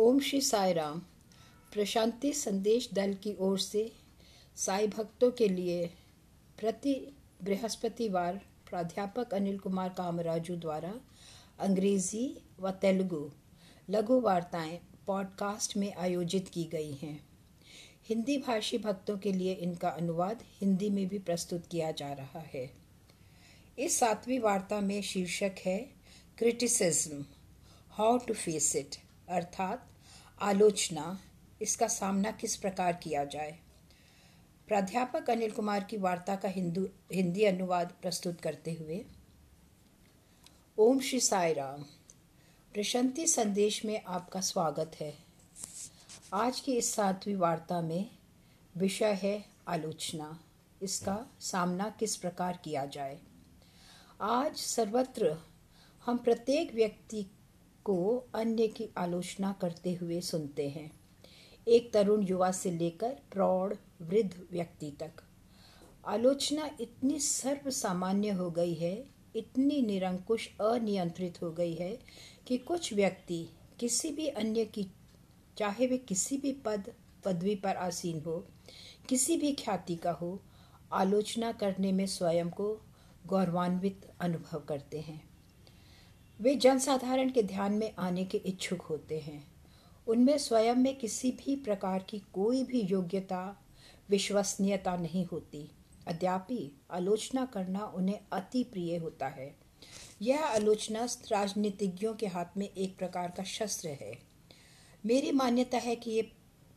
[0.00, 0.98] ओम श्री साई राम।
[1.72, 3.92] प्रशांति संदेश दल की ओर से
[4.56, 5.90] साई भक्तों के लिए
[6.58, 8.40] प्रति बृहस्पतिवार
[8.70, 10.94] प्राध्यापक अनिल कुमार कामराजू द्वारा
[11.58, 13.30] अंग्रेज़ी व तेलुगु
[13.90, 17.28] लघु वार्ताएँ पॉडकास्ट में आयोजित की गई हैं।
[18.08, 22.70] हिंदी भाषी भक्तों के लिए इनका अनुवाद हिंदी में भी प्रस्तुत किया जा रहा है।
[23.78, 25.78] इस सातवीं वार्ता में शीर्षक है
[26.38, 27.24] criticism
[27.90, 28.96] how to face it
[29.28, 29.89] अर्थात
[30.42, 31.20] आलोचना,
[31.62, 33.58] इसका सामना किस प्रकार किया जाए?
[34.68, 39.04] प्राध्यापक अनिल कुमार की वार्ता का हिंदू, हिंदी अनुवाद प्रस्तुत करते हुए।
[40.78, 41.82] ओम श्री साई राम।
[42.74, 45.14] प्रशांति संदेश में आपका स्वागत है।
[46.34, 48.10] आज की इस सातवीं वार्ता में
[48.76, 50.40] विषय है आलोचना,
[50.82, 53.20] इसका सामना किस प्रकार किया जाए?
[54.20, 55.38] आज सर्वत्र
[56.06, 57.26] हम प्रत्येक व्यक्ति
[57.84, 61.00] को अन्य की आलोचना करते हुए सुनते हैं।
[61.68, 65.10] एक तरुण युवा से लेकर प्रौढ़, वृद्ध व्यक्ति तक।
[66.06, 71.98] आलोचना इतनी सर्व सामान्य हो गई है, इतनी निरंकुश, अनियंत्रित हो गई है
[72.46, 73.48] कि कुछ व्यक्ति
[73.80, 74.86] किसी भी अन्य की,
[75.58, 76.92] चाहे वे किसी भी पद,
[77.24, 78.46] पदवी पर आसीन हो,
[79.08, 80.42] किसी भी ख्याति का हो,
[80.92, 82.80] आलोचना करने में स्वयं को
[83.26, 85.29] गौरवान्वित अनुभव करते हैं।
[86.40, 89.52] वे जनसाधारण के ध्यान में आने के इच्छुक होते हैं।
[90.06, 93.62] उनमें स्वयं में किसी भी प्रकार की कोई भी योग्यता,
[94.08, 95.70] विश्वसनीयता नहीं होती।
[96.06, 99.56] अद्यापि आलोचना करना उन्हें अति प्रिय होता है।
[100.22, 104.18] यह आलोचना राजनीतिज्ञों के हाथ में एक प्रकार का शस्त्र है।
[105.06, 106.22] मेरी मान्यता है कि ये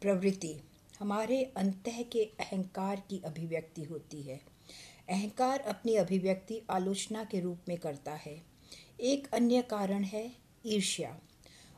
[0.01, 0.55] प्रवृत्ति
[0.99, 4.41] हमारे अंत के अहंकार की अभिव्यक्ति होती है।
[5.09, 8.52] अहंकार अपनी अभिव्यक्ति आलोचना के रूप में करता है।
[8.99, 10.31] एक अन्य कारण है
[10.65, 11.19] ईर्ष्या।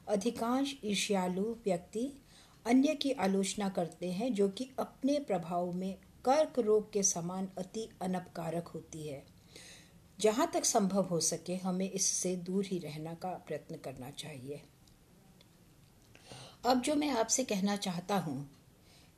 [0.07, 2.21] अधिकांश ईर्ष्यालु व्यक्ति
[2.65, 7.89] अन्य की आलोचना करते हैं जो कि अपने प्रभाव में कर्क रोग के समान अति
[8.01, 9.23] अनपकारक होती है।
[10.19, 14.61] जहाँ तक संभव हो सके हमें इससे दूर ही रहना का प्रयत्न करना चाहिए।
[16.65, 18.51] अब जो मैं आपसे कहना चाहता हूँ,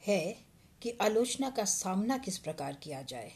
[0.08, 0.38] है
[0.82, 3.32] कि आलोचना का सामना किस प्रकार किया जाए?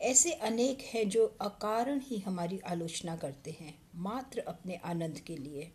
[0.00, 5.72] ऐसे अनेक हैं जो अकारण ही हमारी आलोचना करते हैं, मात्र अपने आनंद के लिए।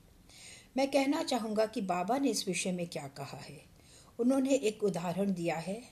[0.77, 3.61] मैं कहना चाहूँगा कि बाबा ने इस विषय में क्या कहा है।
[4.19, 5.83] उन्होंने एक उदाहरण दिया है।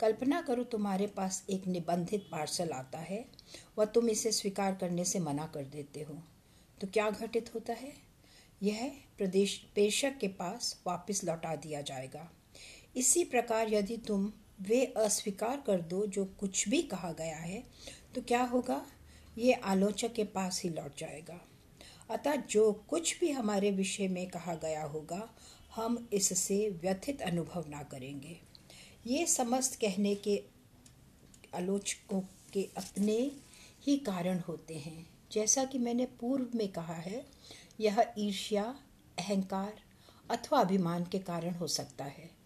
[0.00, 3.24] कल्पना करो तुम्हारे पास एक निबंधित पार्सल आता है
[3.78, 6.22] व तुम इसे स्वीकार करने से मना कर देते हो।
[6.80, 7.92] तो क्या घटित होता है?
[8.62, 12.30] यह प्रदेश प्रेषक के पास वापस लौटा दिया जाएगा।
[12.96, 17.62] इसी प्रकार यदि तुम वे अस्वीकार कर दो जो कुछ भी कहा गया है
[18.14, 18.86] तो क्या होगा?
[19.38, 21.40] ये आलोचक के पास ही लौट जाएगा।
[22.10, 25.30] अतः जो कुछ भी हमारे विषय में कहा गया होगा,
[25.74, 28.40] हम इससे व्यथित अनुभव ना करेंगे।
[29.06, 30.42] ये समस्त कहने के
[31.54, 32.20] आलोचकों
[32.52, 33.30] के अपने
[33.82, 37.26] ही कारण होते हैं। जैसा कि मैंने पूर्व में कहा है,
[37.80, 38.64] यह ईर्ष्या,
[39.18, 39.80] अहंकार
[40.30, 42.37] अथवा अभिमान के कारण हो सकता है।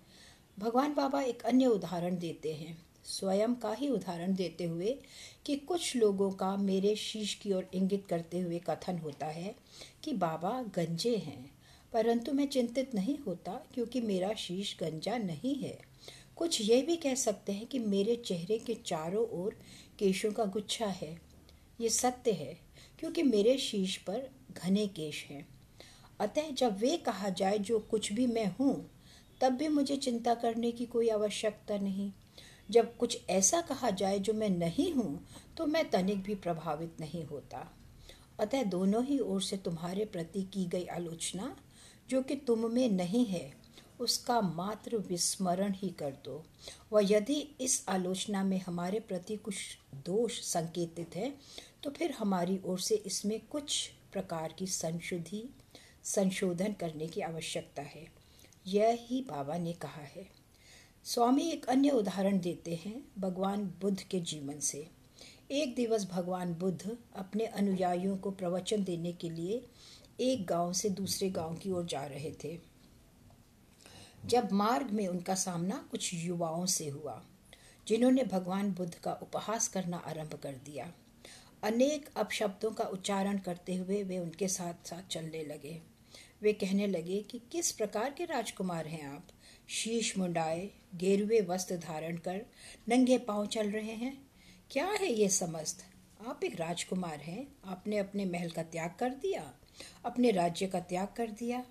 [0.62, 4.98] भगवान बाबा एक अन्य उदाहरण देते हैं। स्वयं का ही उदाहरण देते हुए
[5.46, 9.54] कि कुछ लोगों का मेरे शीश की ओर इंगित करते हुए कथन होता है
[10.04, 11.58] कि बाबा गंजे हैं।
[11.92, 15.78] परंतु मैं चिंतित नहीं होता क्योंकि मेरा शीश गंजा नहीं है।
[16.36, 19.58] कुछ ये भी कह सकते हैं कि मेरे चेहरे के चारों ओर
[19.98, 21.20] केशों का गुच्छा है।
[21.80, 22.58] ये सत्य है,
[22.98, 24.30] क्योंकि मेरे शीश पर
[24.64, 25.48] घने केश हैं।
[26.20, 28.91] अतः जब वे कहा जाए जो कुछ भी मैं हूँ
[29.42, 32.10] तब भी मुझे चिंता करने की कोई आवश्यकता नहीं।
[32.69, 35.25] जब कुछ ऐसा कहा जाए जो मैं नहीं हूँ
[35.56, 37.66] तो मैं तनिक भी प्रभावित नहीं होता।
[38.41, 41.56] अतः दोनों ही ओर से तुम्हारे प्रति की गई आलोचना,
[42.08, 43.53] जो कि तुम में नहीं है,
[44.00, 46.42] उसका मात्र विस्मरण ही कर दो।
[46.92, 49.56] व यदि इस आलोचना में हमारे प्रति कुछ
[50.06, 51.32] दोष संकेतित है
[51.82, 55.44] तो फिर हमारी ओर से इसमें कुछ प्रकार की संशोधि
[56.04, 58.06] संशोधन करने की आवश्यकता है।
[58.66, 60.28] यह ही बाबा ने कहा है।
[61.04, 64.91] स्वामी एक अन्य उदाहरण देते हैं भगवान बुद्ध के जीवन से।
[65.50, 69.66] एक दिवस भगवान बुद्ध अपने अनुयायियों को प्रवचन देने के लिए
[70.20, 72.59] एक गाँव से दूसरे गाँव की ओर जा रहे थे।
[74.26, 77.26] जब मार्ग में उनका सामना कुछ युवाओं से हुआ,
[77.88, 80.92] जिन्होंने भगवान बुद्ध का उपहास करना आरंभ कर दिया।
[81.62, 85.91] अनेक अपशब्दों का उच्चारण करते हुए वे उनके साथ साथ चलने लगे।
[86.42, 89.27] वे कहने लगे कि किस प्रकार के राजकुमार हैं आप?
[89.68, 92.41] शीश मुंडाए, गेरुए वस्त्र धारण कर
[92.89, 94.27] नंगे पाँव चल रहे हैं।
[94.71, 95.84] क्या है ये समस्त?
[96.27, 99.54] आप एक राजकुमार हैं। आपने अपने महल का त्याग कर दिया,
[100.04, 101.65] अपने राज्य का त्याग कर दिया,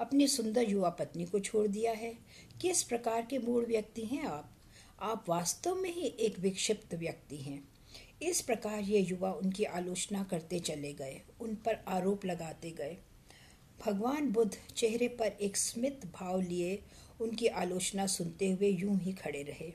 [0.00, 2.14] अपनी सुंदर युवा पत्नी को छोड़ दिया है।
[2.60, 4.50] किस प्रकार के मूल व्यक्ति हैं आप?
[5.00, 7.68] आप वास्तव में ही एक विक्षिप्त व्यक्ति हैं।
[8.22, 12.96] इस प्रकार ये युवा उनकी आलोचना करते चले गए, उन पर आरोप लगाते गए।
[13.86, 16.82] भगवान बुद्ध चेहरे पर एक स्मित भाव लिए
[17.20, 19.72] उनकी आलोचना सुनते हुए यूँ ही खड़े रहे।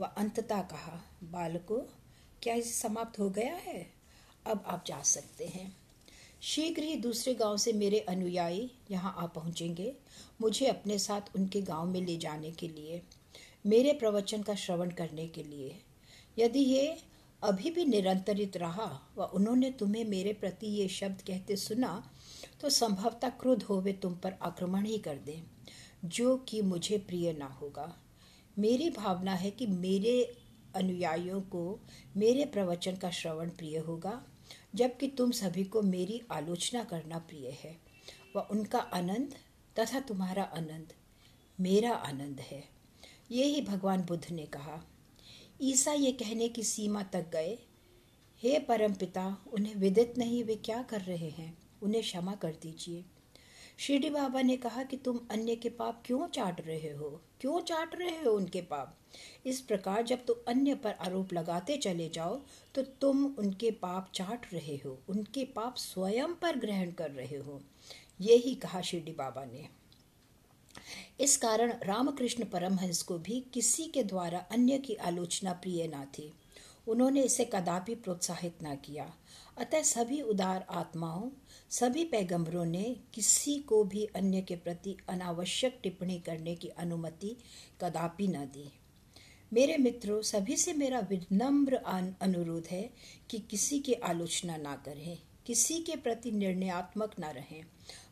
[0.00, 1.76] वह अंततः कहा, बालको,
[2.42, 3.86] क्या इसे समाप्त हो गया है?
[4.46, 5.76] अब आप जा सकते हैं।
[6.42, 9.94] शीघ्र ही दूसरे गाँव से मेरे अनुयायी यहाँ आ पहुँचेंगे।
[10.40, 13.02] मुझे अपने साथ उनके गाँव में ले जाने के लिए,
[13.66, 15.78] मेरे प्रवचन का श्रवण करने के लिए।
[16.38, 16.98] यदि ये
[17.42, 22.10] अभी भी निरंतरित रहा व उन्होंने तुम्हें मेरे प्रति ये शब्द कहते सुना
[22.64, 25.42] तो संभवतः क्रोध होवे तुम पर आक्रमण ही कर दें,
[26.04, 27.96] जो कि मुझे प्रिय ना होगा।
[28.58, 30.36] मेरी भावना है कि मेरे
[30.74, 31.80] अनुयायियों को
[32.16, 34.24] मेरे प्रवचन का श्रवण प्रिय होगा,
[34.74, 37.76] जबकि तुम सभी को मेरी आलोचना करना प्रिय है।
[38.36, 39.34] व उनका आनंद
[39.76, 40.92] तथा तुम्हारा आनंद
[41.60, 42.62] मेरा आनंद है।
[43.30, 44.80] ये ही भगवान बुद्ध ने कहा।
[45.62, 47.58] ईसा ये कहने की सीमा तक गए,
[48.42, 51.63] हे परम पिता उन्हें विदित नहीं वे क्या कर रहे हैं?
[51.82, 53.04] उन्हें क्षमा कर दीजिए।
[53.78, 57.20] शिरडी बाबा ने कहा कि तुम अन्य के पाप क्यों चाट रहे हो?
[57.40, 58.96] क्यों चाट रहे हो उनके पाप?
[59.46, 62.40] इस प्रकार जब तुम अन्य पर आरोप लगाते चले जाओ
[62.74, 67.60] तो तुम उनके पाप चाट रहे हो, उनके पाप स्वयं पर ग्रहण कर रहे हो।
[68.20, 69.68] यही कहा शिरडी बाबा ने।
[71.20, 76.32] इस कारण रामकृष्ण परमहंस को भी किसी के द्वारा अन्य की आलोचना प्रिय ना थी।
[76.88, 79.12] उन्होंने इसे कदापि प्रोत्साहित ना किया।
[79.58, 81.30] अतः सभी उदार आत्माओं,
[81.70, 87.36] सभी पैगंबरों ने किसी को भी अन्य के प्रति अनावश्यक टिप्पणी करने की अनुमति
[87.80, 88.72] कदापि न दी।
[89.52, 91.74] मेरे मित्रों, सभी से मेरा विनम्र
[92.20, 92.90] अनुरोध है
[93.30, 97.62] कि किसी की आलोचना ना करें, किसी के प्रति निर्णयात्मक ना रहें।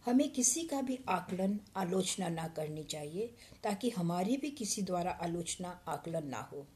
[0.06, 5.80] हमें किसी का भी आकलन, आलोचना ना करनी चाहिए, ताकि हमारी भी किसी द्वारा आलोचना,
[5.88, 6.66] आकलन ना हो।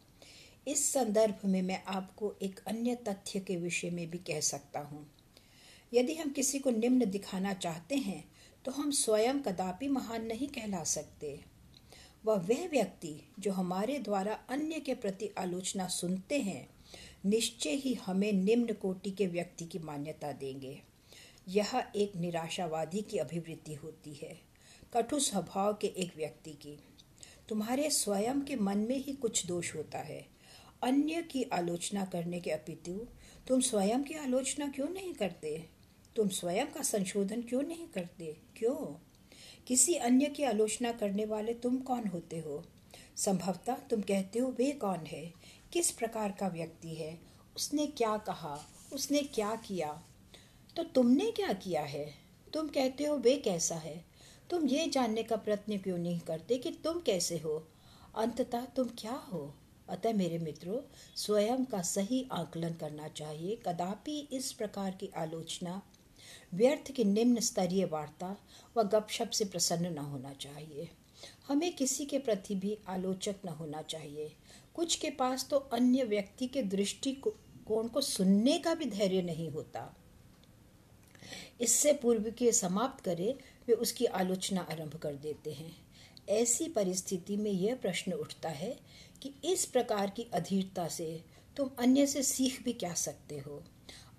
[0.66, 5.06] इस संदर्भ में मैं आपको एक अन्य तथ्य के विषय में भी कह सकता हूँ।
[5.92, 8.24] यदि हम किसी को निम्न दिखाना चाहते हैं
[8.64, 11.40] तो हम स्वयं कदापि महान नहीं कहला सकते।
[12.24, 16.68] वह वह व्यक्ति जो हमारे द्वारा अन्य के प्रति आलोचना सुनते हैं,
[17.26, 20.82] निश्चय ही हमें निम्न कोटि के व्यक्ति की मान्यता देंगे।
[21.48, 24.38] यह एक निराशावादी की अभिवृत्ति होती है,
[24.94, 26.78] कटु स्वभाव के एक व्यक्ति की।
[27.48, 30.35] तुम्हारे स्वयं के मन में ही कुछ दोष होता है
[30.86, 33.06] अन्य की आलोचना करने के अपितु,
[33.48, 35.68] तुम स्वयं की आलोचना क्यों नहीं करते?
[36.16, 38.36] तुम स्वयं का संशोधन क्यों नहीं करते?
[38.56, 39.06] क्यों?
[39.66, 42.64] किसी अन्य की आलोचना करने वाले तुम कौन होते हो?
[43.16, 45.32] संभवतः तुम कहते हो, वे कौन है?
[45.72, 47.18] किस प्रकार का व्यक्ति है?
[47.56, 48.58] उसने क्या कहा?
[48.92, 50.02] उसने क्या किया?
[50.76, 52.14] तो तुमने क्या किया है?
[52.54, 54.04] तुम कहते हो, वे कैसा है?
[54.50, 57.68] तुम ये जानने का प्रयत्न क्यों नहीं करते कि तुम कैसे हो?
[58.16, 59.54] अंततः तुम क्या हो?
[59.88, 60.78] अतः मेरे मित्रों,
[61.16, 65.82] स्वयं का सही आकलन करना चाहिए। कदापि इस प्रकार की आलोचना,
[66.54, 68.36] व्यर्थ की निम्न स्तरीय वार्ता व
[68.76, 70.88] वा गपशप से प्रसन्न न होना चाहिए।
[71.48, 74.36] हमें किसी के प्रति भी आलोचक न होना चाहिए।
[74.74, 79.96] कुछ के पास तो अन्य व्यक्ति के दृष्टिकोण को सुनने का भी धैर्य नहीं होता।
[81.60, 85.85] इससे पूर्व के समाप्त करे, वे उसकी आलोचना आरंभ कर देते हैं।
[86.28, 88.80] ऐसी परिस्थिति में यह प्रश्न उठता है
[89.22, 91.24] कि इस प्रकार की अधीरता से
[91.56, 93.64] तुम अन्य से सीख भी क्या सकते हो?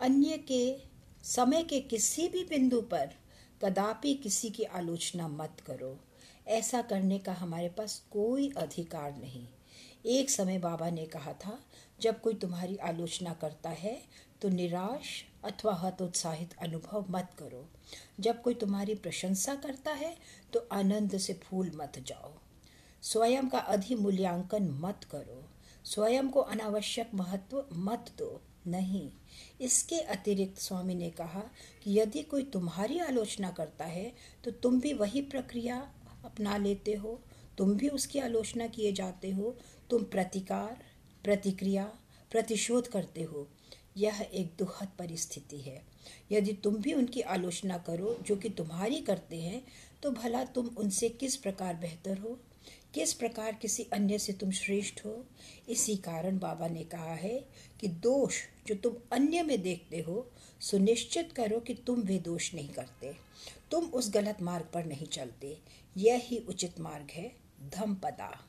[0.02, 0.78] अन्य के,
[1.24, 3.10] समय के किसी भी बिंदु पर
[3.64, 6.00] कदापि किसी की आलोचना मत करो।
[6.48, 9.48] ऐसा करने का हमारे पास कोई अधिकार नहीं।
[10.06, 11.66] एक समय बाबा ने कहा था,
[12.02, 14.02] जब कोई तुम्हारी आलोचना करता है
[14.42, 17.66] तो निराश अथवा हतोत्साहित अनुभव मत करो।
[18.20, 20.16] जब कोई तुम्हारी प्रशंसा करता है
[20.54, 22.34] तो आनंद से फूल मत जाओ।
[23.04, 25.44] स्वयं का अधिमूल्यांकन मत करो।
[25.86, 29.10] स्वयं को अनावश्यक महत्व मत दो। नहीं,
[29.62, 31.44] इसके अतिरिक्त स्वामी ने कहा
[31.84, 34.12] कि यदि कोई तुम्हारी आलोचना करता है
[34.44, 35.78] तो तुम भी वही प्रक्रिया
[36.26, 37.20] अपना लेते हो।
[37.58, 39.56] तुम भी उसकी आलोचना किए जाते हो।
[39.90, 40.84] तुम प्रतिकार,
[41.24, 41.84] प्रतिक्रिया,
[42.32, 43.48] प्रतिशोध करते हो।
[43.98, 45.84] यह एक दुखद परिस्थिति है।
[46.32, 49.66] यदि तुम भी उनकी आलोचना करो, जो कि तुम्हारी करते हैं
[50.04, 52.40] तो भला तुम उनसे किस प्रकार बेहतर हो?
[52.94, 55.26] किस प्रकार किसी अन्य से तुम श्रेष्ठ हो?
[55.70, 57.46] इसी कारण बाबा ने कहा है
[57.80, 58.36] कि दोष
[58.68, 63.14] जो तुम अन्य में देखते हो, सुनिश्चित करो कि तुम वे दोष नहीं करते।
[63.72, 65.58] तुम उस गलत मार्ग पर नहीं चलते।
[65.98, 67.36] यह ही उचित मार्ग है,
[67.70, 68.46] धमपदा।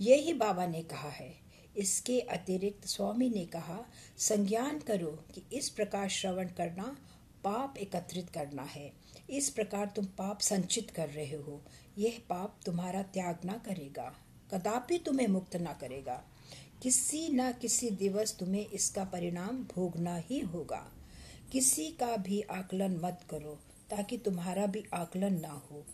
[0.00, 1.45] यही बाबा ने कहा है।
[1.76, 3.86] इसके अतिरिक्त स्वामी ने कहा,
[4.18, 6.96] संज्ञान करो कि इस प्रकार श्रवण करना
[7.44, 8.92] पाप एकत्रित करना है।
[9.30, 11.62] इस प्रकार तुम पाप संचित कर रहे हो।
[11.98, 14.14] यह पाप तुम्हारा त्याग ना करेगा।
[14.54, 16.24] कदापि तुम्हें मुक्त ना करेगा।
[16.82, 20.92] किसी न किसी दिवस तुम्हें इसका परिणाम भोगना ही होगा।
[21.52, 25.86] किसी का भी आकलन मत करो, ताकि तुम्हारा भी आकलन ना हो।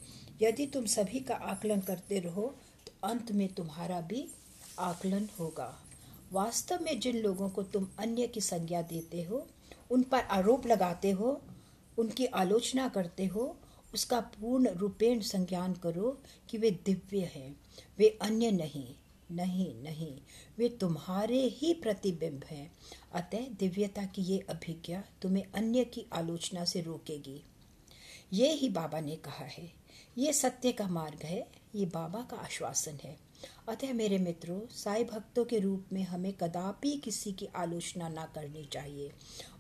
[0.43, 4.29] यदि तुम सभी का आकलन करते रहो तो अंत में तुम्हारा भी
[4.83, 5.79] आकलन होगा।
[6.33, 9.47] वास्तव में जिन लोगों को तुम अन्य की संज्ञा देते हो,
[9.91, 11.41] उन पर आरोप लगाते हो,
[11.99, 13.57] उनकी आलोचना करते हो,
[13.95, 16.19] उसका पूर्ण रूपेण संज्ञान करो
[16.51, 17.61] कि वे दिव्य हैं,
[17.99, 18.95] वे अन्य नहीं
[19.31, 20.19] नहीं नहीं,
[20.59, 22.73] वे तुम्हारे ही प्रतिबिंब हैं।
[23.13, 27.43] अतः दिव्यता की ये अभिज्ञा तुम्हें अन्य की आलोचना से रोकेगी।
[28.33, 29.73] ये ही बाबा ने कहा है।
[30.19, 33.17] ये सत्य का मार्ग है, ये बाबा का आश्वासन है।
[33.69, 38.65] अतः मेरे मित्रों, साई भक्तों के रूप में हमें कदापि किसी की आलोचना ना करनी
[38.65, 39.13] चाहिए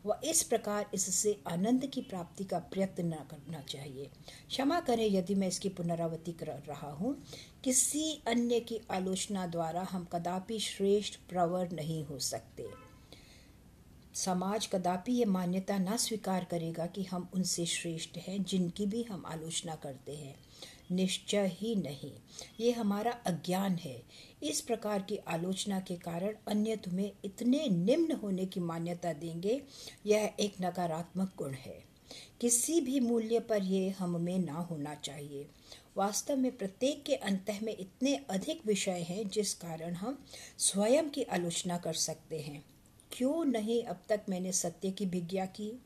[0.06, 4.10] व इस प्रकार इससे आनंद की प्राप्ति का प्रयत्न न करना चाहिए।
[4.48, 7.16] क्षमा करें यदि मैं इसकी पुनरावृत्ति कर रहा हूँ।
[7.64, 12.66] किसी अन्य की आलोचना द्वारा हम कदापि श्रेष्ठ, प्रवर नहीं हो सकते।
[14.14, 19.22] समाज कदापि ये मान्यता ना स्वीकार करेगा कि हम उनसे श्रेष्ठ हैं, जिनकी भी हम
[19.26, 20.34] आलोचना करते हैं।
[20.92, 22.12] निश्चय ही नहीं।
[22.60, 24.02] ये हमारा अज्ञान है।
[24.42, 29.62] इस प्रकार की आलोचना के कारण अन्य तुम्हें इतने निम्न होने की मान्यता देंगे,
[30.06, 31.84] यह एक नकारात्मक गुण है।
[32.40, 35.48] किसी भी मूल्य पर यह हम में ना होना चाहिए।
[35.96, 40.24] वास्तव में प्रत्येक के अंत में इतने अधिक विषय हैं जिस कारण हम
[40.58, 42.64] स्वयं की आलोचना कर सकते हैं।
[43.12, 45.82] क्यों नहीं अब तक मैंने सत्य की भिज्ञा की?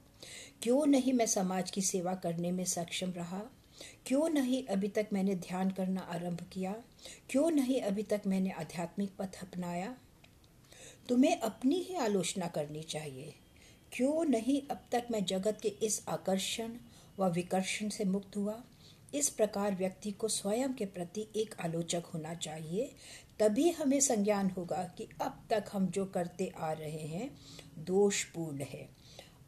[0.63, 3.43] क्यों नहीं मैं समाज की सेवा करने में सक्षम रहा?
[4.07, 6.75] क्यों नहीं अभी तक मैंने ध्यान करना आरंभ किया?
[7.31, 9.97] क्यों नहीं अभी तक मैंने आध्यात्मिक पथ अपनाया?
[11.09, 13.35] तुम्हें अपनी ही आलोचना करनी चाहिए।
[13.93, 16.77] क्यों नहीं अब तक मैं जगत के इस आकर्षण
[17.19, 18.65] व विकर्षण से मुक्त हुआ?
[19.15, 22.95] इस प्रकार व्यक्ति को स्वयं के प्रति एक आलोचक होना चाहिए,
[23.41, 27.39] तभी हमें संज्ञान होगा कि अब तक हम जो करते आ रहे हैं,
[27.79, 28.96] दोषपूर्ण है।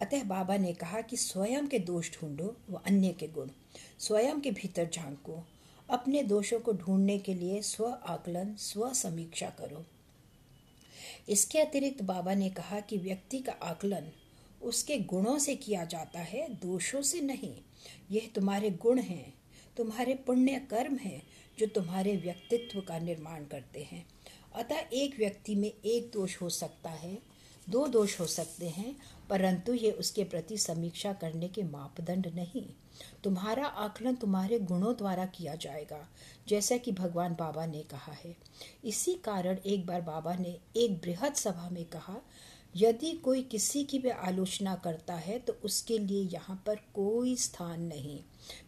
[0.02, 3.48] अतः बाबा ने कहा कि स्वयं के दोष ढूंढो, व अन्य के गुण।
[3.98, 5.46] स्वयं के भीतर झांको।
[5.90, 9.86] अपने दोषों को ढूँढने के लिए स्व आकलन, स्व समीक्षा करो।
[11.28, 14.12] इसके अतिरिक्त बाबा ने कहा कि व्यक्ति का आकलन
[14.62, 17.56] उसके गुणों से किया जाता है, दोषों से नहीं।
[18.10, 19.34] यह तुम्हारे गुण हैं,
[19.76, 21.22] तुम्हारे पुण्य कर्म हैं,
[21.58, 24.06] जो तुम्हारे व्यक्तित्व का निर्माण करते हैं।
[24.54, 27.18] अतः एक व्यक्ति में एक दोष हो सकता है
[27.68, 28.94] दो दोष हो सकते हैं,
[29.30, 32.64] परंतु ये उसके प्रति समीक्षा करने के मापदंड नहीं।
[33.24, 35.98] तुम्हारा आकलन तुम्हारे गुणों द्वारा किया जाएगा,
[36.48, 38.34] जैसा कि भगवान बाबा ने कहा है।
[38.84, 42.16] इसी कारण एक बार बाबा ने एक बृहद सभा में कहा,
[42.74, 47.82] यदि कोई किसी की भी आलोचना करता है तो उसके लिए यहाँ पर कोई स्थान
[47.82, 48.18] नहीं,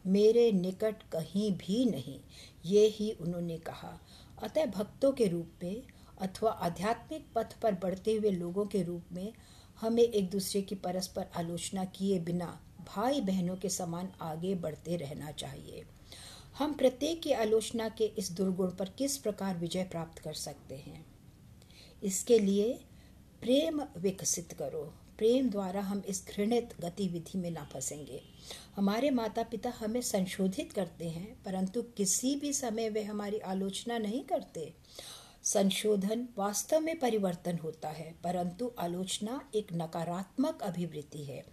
[0.07, 2.19] मेरे निकट कहीं भी नहीं,
[2.67, 3.99] ये ही उन्होंने कहा।
[4.43, 5.83] अतः भक्तों के रूप में
[6.21, 9.33] अथवा आध्यात्मिक पथ पर बढ़ते हुए लोगों के रूप में
[9.81, 15.31] हमें एक दूसरे की परस्पर आलोचना किए बिना भाई बहनों के समान आगे बढ़ते रहना
[15.31, 15.85] चाहिए।
[16.59, 21.07] हम प्रत्येक की आलोचना के इस दुर्गुण पर किस प्रकार विजय प्राप्त कर सकते हैं?
[22.03, 22.81] इसके लिए
[23.41, 28.23] प्रेम विकसित करो। प्रेम द्वारा हम इस घृणित गतिविधि में ना फंसेंगे।
[28.77, 34.25] हमारे माता पिता हमें संशोधित करते हैं, परंतु किसी भी समय वे हमारी आलोचना नहीं
[34.25, 34.75] करते।
[35.53, 41.45] संशोधन वास्तव में परिवर्तन होता है, परंतु आलोचना एक नकारात्मक अभिवृत्ति है,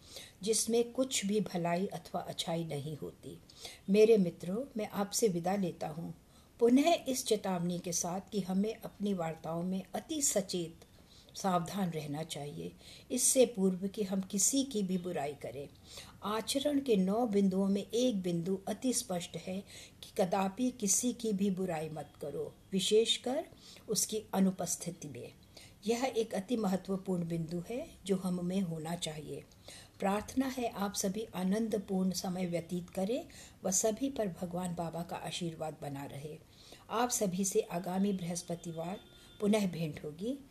[0.44, 3.38] जिसमें कुछ भी भलाई अथवा अच्छाई नहीं होती।
[3.90, 6.14] मेरे मित्रों, मैं आपसे विदा लेता हूँ।
[6.60, 10.87] पुनः इस चेतावनी के साथ कि हमें अपनी वार्ताओं में अति सचेत
[11.42, 12.72] सावधान रहना चाहिए।
[13.12, 15.68] इससे पूर्व कि हम किसी की भी बुराई करें।
[16.24, 19.64] आचरण के नौ बिंदुओं में एक बिंदु अति स्पष्ट है
[20.04, 23.46] कि कदापि किसी की भी बुराई मत करो, विशेषकर
[23.90, 25.34] उसकी अनुपस्थिति में।
[25.88, 29.44] यह एक अति महत्वपूर्ण बिंदु है जो हम में होना चाहिए।
[30.00, 33.26] प्रार्थना है आप सभी आनंदपूर्ण समय व्यतीत करें
[33.66, 36.38] व सभी पर भगवान बाबा का आशीर्वाद बना रहे।
[36.90, 39.00] आप सभी से आगामी बृहस्पतिवार
[39.40, 40.47] पुनः भेंट होगी।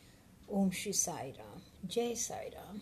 [0.48, 2.80] ओम श्री साई राम जय साई राम